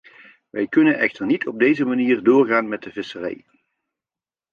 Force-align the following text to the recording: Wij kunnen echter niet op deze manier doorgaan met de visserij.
Wij 0.49 0.67
kunnen 0.67 0.97
echter 0.97 1.25
niet 1.25 1.47
op 1.47 1.59
deze 1.59 1.85
manier 1.85 2.23
doorgaan 2.23 2.67
met 2.67 2.81
de 2.83 2.91
visserij. 2.91 3.45